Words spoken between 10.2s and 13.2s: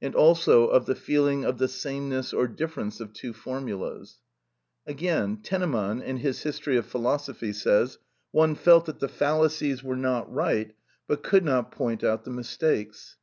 right, but could not point out the mistakes."